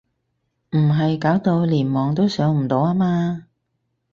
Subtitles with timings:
[0.71, 3.45] 唔係搞到連網都上唔到呀嘛？